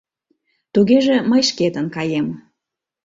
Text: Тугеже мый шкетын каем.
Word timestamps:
Тугеже 0.73 1.15
мый 1.29 1.41
шкетын 1.49 1.85
каем. 1.95 2.27